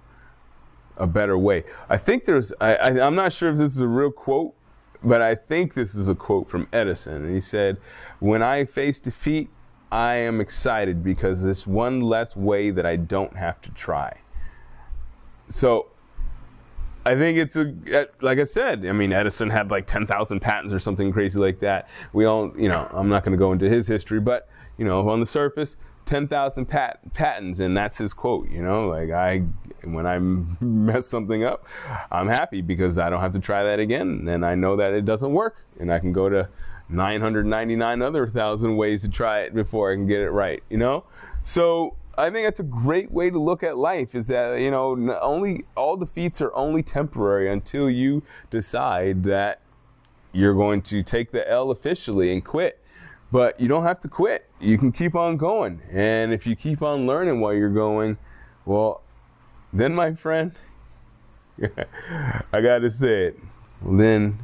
a 0.97 1.07
better 1.07 1.37
way. 1.37 1.65
I 1.91 1.99
think 1.99 2.25
there's, 2.25 2.55
I, 2.59 2.75
I, 2.77 3.07
I'm 3.07 3.15
not 3.15 3.35
sure 3.35 3.51
if 3.51 3.59
this 3.59 3.75
is 3.75 3.81
a 3.83 3.89
real 3.89 4.11
quote, 4.11 4.55
but 5.05 5.21
I 5.21 5.35
think 5.35 5.75
this 5.75 5.95
is 5.95 6.09
a 6.09 6.15
quote 6.15 6.49
from 6.49 6.69
Edison. 6.73 7.25
And 7.25 7.35
he 7.35 7.41
said, 7.41 7.77
When 8.19 8.43
I 8.43 8.65
face 8.65 8.99
defeat, 8.99 9.51
I 9.93 10.15
am 10.15 10.41
excited 10.41 11.05
because 11.05 11.45
it's 11.45 11.67
one 11.67 12.01
less 12.01 12.35
way 12.35 12.71
that 12.71 12.87
I 12.87 12.97
don't 12.97 13.37
have 13.37 13.61
to 13.61 13.71
try. 13.73 14.21
So 15.51 15.89
I 17.05 17.15
think 17.15 17.37
it's 17.37 17.57
a 17.57 17.75
uh, 17.95 18.07
like 18.23 18.39
I 18.39 18.45
said. 18.45 18.87
I 18.87 18.93
mean, 18.93 19.13
Edison 19.13 19.51
had 19.51 19.71
like 19.71 19.87
ten 19.87 20.07
thousand 20.07 20.41
patents 20.41 20.73
or 20.73 20.79
something 20.79 21.13
crazy 21.13 21.39
like 21.39 21.61
that. 21.61 21.91
We 22.15 22.25
all, 22.25 22.53
you 22.57 22.71
know, 22.71 22.89
I'm 22.91 23.11
not 23.11 23.23
going 23.23 23.33
to 23.33 23.39
go 23.39 23.53
into 23.53 23.69
his 23.69 23.87
history, 23.87 24.19
but 24.19 24.49
you 24.79 24.87
know, 24.87 25.07
on 25.11 25.21
the 25.21 25.27
surface, 25.27 25.77
ten 26.07 26.27
thousand 26.27 26.67
pat- 26.67 27.13
patents, 27.13 27.61
and 27.61 27.77
that's 27.77 27.99
his 27.99 28.15
quote. 28.15 28.49
You 28.49 28.63
know, 28.63 28.89
like 28.89 29.11
I, 29.11 29.41
when 29.85 30.07
I 30.07 30.19
mess 30.65 31.07
something 31.07 31.45
up, 31.45 31.67
I'm 32.11 32.29
happy 32.29 32.63
because 32.63 32.97
I 32.97 33.11
don't 33.11 33.21
have 33.21 33.35
to 33.35 33.41
try 33.41 33.63
that 33.65 33.79
again, 33.79 34.27
and 34.27 34.43
I 34.47 34.55
know 34.55 34.75
that 34.77 34.95
it 34.95 35.05
doesn't 35.05 35.33
work, 35.33 35.67
and 35.79 35.93
I 35.93 35.99
can 35.99 36.15
go 36.15 36.31
to 36.31 36.49
999 36.93 38.03
other 38.03 38.27
thousand 38.27 38.77
ways 38.77 39.03
to 39.03 39.09
try 39.09 39.41
it 39.41 39.55
before 39.55 39.93
I 39.93 39.95
can 39.95 40.07
get 40.07 40.21
it 40.21 40.31
right. 40.31 40.63
You 40.71 40.79
know, 40.79 41.05
so 41.45 41.97
I 42.19 42.31
think 42.31 42.47
that's 42.47 42.61
a 42.61 42.65
great 42.65 43.11
way 43.11 43.31
to 43.31 43.39
look 43.39 43.63
at 43.63 43.77
life 43.77 44.15
is 44.15 44.27
that, 44.29 44.61
you 44.61 44.71
know, 44.71 45.19
only 45.21 45.65
all 45.77 45.97
defeats 45.97 46.41
are 46.41 46.55
only 46.55 46.83
temporary 46.83 47.51
until 47.51 47.89
you 47.89 48.23
decide 48.51 49.25
that 49.25 49.63
you're 50.33 50.55
going 50.55 50.83
to 50.83 51.03
take 51.03 51.31
the 51.33 51.49
L 51.49 51.71
officially 51.71 52.33
and 52.33 52.45
quit. 52.45 52.79
But 53.31 53.59
you 53.59 53.67
don't 53.67 53.85
have 53.85 54.01
to 54.03 54.09
quit. 54.09 54.51
You 54.61 54.77
can 54.77 54.93
keep 54.93 55.15
on 55.15 55.39
going. 55.39 55.81
And 55.91 56.35
if 56.35 56.47
you 56.47 56.55
keep 56.55 56.83
on 56.83 57.07
learning 57.07 57.41
while 57.41 57.55
you're 57.55 57.71
going, 57.71 58.19
well, 58.67 59.01
then, 59.73 59.95
my 59.95 60.15
friend, 60.15 60.53
I 61.63 62.61
got 62.61 62.81
to 62.81 62.91
say 62.91 63.29
it, 63.29 63.39
well, 63.81 63.97
then 63.97 64.39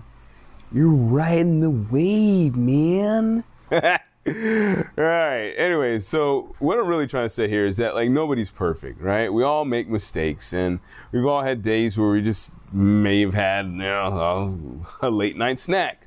you're 0.72 0.90
riding 0.90 1.60
the 1.60 1.70
wave, 1.70 2.56
man. 2.56 3.44
right. 3.70 5.54
Anyway, 5.56 6.00
so 6.00 6.54
what 6.58 6.78
I'm 6.78 6.86
really 6.86 7.06
trying 7.06 7.26
to 7.26 7.34
say 7.34 7.48
here 7.48 7.66
is 7.66 7.76
that 7.78 7.94
like 7.94 8.10
nobody's 8.10 8.50
perfect, 8.50 9.00
right? 9.00 9.32
We 9.32 9.42
all 9.42 9.64
make 9.64 9.88
mistakes, 9.88 10.52
and 10.52 10.80
we've 11.12 11.24
all 11.24 11.42
had 11.42 11.62
days 11.62 11.96
where 11.96 12.10
we 12.10 12.22
just 12.22 12.52
may 12.72 13.20
have 13.22 13.34
had 13.34 13.66
you 13.66 13.72
know 13.72 14.86
a 15.00 15.10
late 15.10 15.36
night 15.36 15.60
snack, 15.60 16.06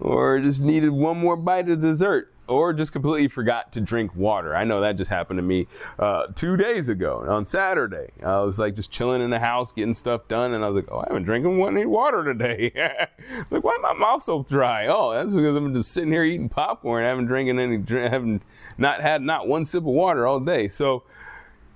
or 0.00 0.40
just 0.40 0.60
needed 0.60 0.90
one 0.90 1.18
more 1.18 1.36
bite 1.36 1.68
of 1.68 1.80
dessert, 1.80 2.31
or 2.52 2.72
just 2.72 2.92
completely 2.92 3.28
forgot 3.28 3.72
to 3.72 3.80
drink 3.80 4.14
water. 4.14 4.54
I 4.54 4.64
know 4.64 4.80
that 4.80 4.96
just 4.96 5.10
happened 5.10 5.38
to 5.38 5.42
me 5.42 5.68
uh, 5.98 6.26
two 6.34 6.56
days 6.56 6.88
ago 6.88 7.24
on 7.28 7.46
Saturday. 7.46 8.08
I 8.24 8.40
was 8.40 8.58
like 8.58 8.76
just 8.76 8.90
chilling 8.90 9.22
in 9.22 9.30
the 9.30 9.38
house, 9.38 9.72
getting 9.72 9.94
stuff 9.94 10.28
done, 10.28 10.54
and 10.54 10.64
I 10.64 10.68
was 10.68 10.82
like, 10.82 10.92
oh, 10.92 11.00
I 11.00 11.04
haven't 11.08 11.24
drinking 11.24 11.60
any 11.62 11.86
water 11.86 12.24
today. 12.24 12.72
like, 13.50 13.64
why 13.64 13.76
my 13.80 13.92
mouth 13.92 14.22
so 14.22 14.42
dry? 14.48 14.86
Oh, 14.86 15.12
that's 15.12 15.34
because 15.34 15.56
I'm 15.56 15.74
just 15.74 15.92
sitting 15.92 16.12
here 16.12 16.24
eating 16.24 16.48
popcorn, 16.48 17.04
haven't 17.04 17.26
drinking 17.26 17.58
any, 17.58 17.82
haven't 18.08 18.42
not 18.78 19.00
had 19.00 19.22
not 19.22 19.48
one 19.48 19.64
sip 19.64 19.80
of 19.80 19.84
water 19.84 20.26
all 20.26 20.40
day. 20.40 20.68
So. 20.68 21.04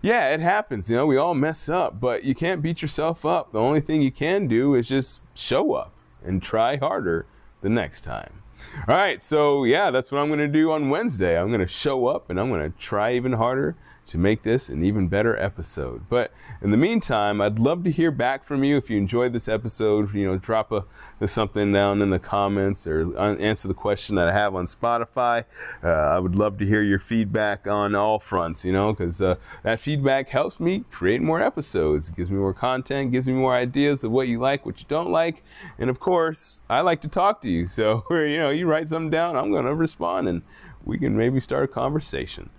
Yeah, 0.03 0.29
it 0.29 0.39
happens. 0.41 0.89
You 0.89 0.95
know, 0.95 1.07
we 1.07 1.17
all 1.17 1.35
mess 1.35 1.69
up, 1.69 1.99
but 1.99 2.23
you 2.23 2.33
can't 2.33 2.63
beat 2.63 2.81
yourself 2.81 3.25
up. 3.25 3.51
The 3.51 3.59
only 3.59 3.81
thing 3.81 4.03
you 4.03 4.13
can 4.13 4.47
do 4.47 4.75
is 4.75 4.87
just 4.87 5.21
show 5.35 5.73
up 5.73 5.93
and 6.23 6.41
try 6.41 6.77
harder 6.77 7.27
the 7.63 7.71
next 7.71 8.03
time. 8.03 8.43
All 8.89 8.95
right, 8.95 9.23
so 9.23 9.65
yeah, 9.65 9.91
that's 9.91 10.13
what 10.13 10.21
I'm 10.21 10.29
going 10.29 10.39
to 10.41 10.49
do 10.49 10.73
on 10.73 10.91
Wednesday. 10.91 11.39
I'm 11.39 11.49
going 11.49 11.61
to 11.61 11.67
show 11.67 12.07
up 12.07 12.31
and 12.31 12.39
I'm 12.39 12.49
going 12.51 12.71
to 12.73 12.79
try 12.79 13.15
even 13.15 13.33
harder 13.33 13.77
to 14.09 14.19
make 14.19 14.43
this 14.43 14.69
an 14.69 14.85
even 14.85 15.09
better 15.09 15.37
episode. 15.39 16.09
But 16.09 16.33
in 16.63 16.71
the 16.71 16.77
meantime, 16.77 17.41
I'd 17.41 17.59
love 17.59 17.85
to 17.85 17.91
hear 17.91 18.11
back 18.11 18.45
from 18.45 18.63
you 18.65 18.77
if 18.77 18.89
you 18.89 18.97
enjoyed 18.97 19.33
this 19.33 19.49
episode. 19.49 20.15
You 20.15 20.27
know, 20.27 20.39
drop 20.39 20.73
a, 20.73 20.85
something 21.27 21.73
down 21.73 22.03
in 22.03 22.11
the 22.11 22.19
comments 22.19 22.87
or 22.87 23.19
answer 23.19 23.69
the 23.69 23.75
question 23.75 24.17
that 24.17 24.29
I 24.29 24.33
have 24.33 24.55
on 24.55 24.67
Spotify. 24.67 25.45
Uh, 25.83 25.89
I 25.89 26.19
would 26.19 26.37
love 26.37 26.59
to 26.59 26.67
hear 26.67 26.83
your 26.83 26.99
feedback 26.99 27.67
on 27.67 27.95
all 27.95 28.19
fronts. 28.19 28.65
You 28.65 28.73
know, 28.73 28.93
because 28.93 29.21
uh, 29.21 29.37
that 29.63 29.81
feedback 29.81 30.29
helps 30.29 30.61
me 30.61 30.85
create 30.91 31.21
more 31.23 31.43
episodes. 31.43 32.09
It 32.09 32.17
gives 32.17 32.31
me 32.31 32.37
more 32.37 32.55
content, 32.55 33.13
gives 33.13 33.27
me 33.27 33.33
more 33.33 33.55
ideas 33.55 34.05
of 34.05 34.13
what 34.13 34.29
you 34.29 34.39
like, 34.39 34.65
what 34.65 34.81
you 34.81 34.87
don't 34.89 35.11
like, 35.11 35.43
and 35.79 35.91
of 35.91 35.99
course, 35.99 36.61
I 36.69 36.81
like 36.81 37.01
to 37.03 37.09
talk 37.09 37.43
to 37.43 37.49
you. 37.49 37.69
So 37.69 38.05
you 38.11 38.39
know, 38.39 38.51
you 38.51 38.67
write 38.67 38.89
something 38.89 39.11
down, 39.11 39.37
I'm 39.37 39.51
going 39.51 39.65
to 39.65 39.75
respond, 39.75 40.29
and 40.29 40.43
we 40.85 40.99
can 40.99 41.17
maybe 41.17 41.41
start 41.41 41.65
a 41.65 41.69
conversation. 41.69 42.51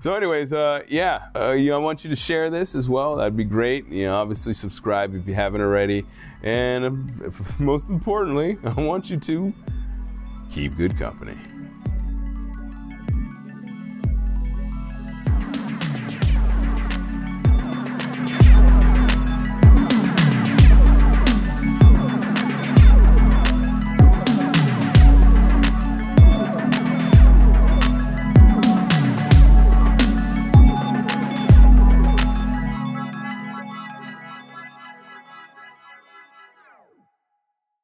So, 0.00 0.14
anyways, 0.14 0.52
uh, 0.52 0.82
yeah, 0.88 1.28
uh, 1.34 1.52
you 1.52 1.70
know, 1.70 1.76
I 1.76 1.78
want 1.78 2.04
you 2.04 2.10
to 2.10 2.16
share 2.16 2.50
this 2.50 2.74
as 2.74 2.88
well. 2.88 3.16
That'd 3.16 3.36
be 3.36 3.44
great. 3.44 3.88
You 3.88 4.06
know, 4.06 4.16
obviously 4.16 4.52
subscribe 4.52 5.14
if 5.14 5.26
you 5.26 5.34
haven't 5.34 5.62
already, 5.62 6.04
and 6.42 6.84
uh, 7.24 7.30
most 7.58 7.88
importantly, 7.88 8.58
I 8.62 8.80
want 8.80 9.08
you 9.08 9.18
to 9.18 9.54
keep 10.50 10.76
good 10.76 10.98
company. 10.98 11.36